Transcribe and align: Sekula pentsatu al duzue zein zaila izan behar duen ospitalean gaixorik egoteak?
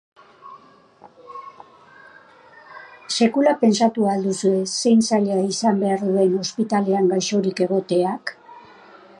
Sekula 3.17 3.53
pentsatu 3.65 4.09
al 4.13 4.25
duzue 4.29 4.63
zein 4.63 5.05
zaila 5.11 5.37
izan 5.53 5.85
behar 5.85 6.05
duen 6.09 6.37
ospitalean 6.47 7.13
gaixorik 7.15 7.63
egoteak? 7.69 8.39